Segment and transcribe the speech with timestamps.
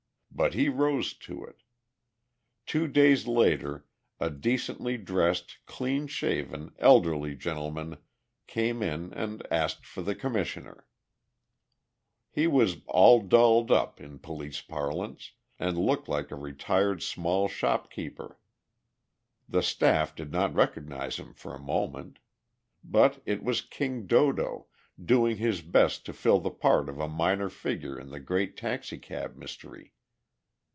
[0.33, 1.61] But he rose to it.
[2.65, 3.85] Two days later
[4.19, 7.97] a decently dressed, clean shaven, elderly gentleman
[8.47, 10.87] came in and asked for the Commissioner.
[12.31, 18.39] He was "all dolled up," in police parlance, and looked like a retired small shopkeeper.
[19.49, 22.17] The staff did not recognize him for a moment.
[22.83, 24.67] But it was "King Dodo,"
[25.03, 29.35] doing his best to fill the part of a minor figure in the great taxicab
[29.35, 29.93] mystery.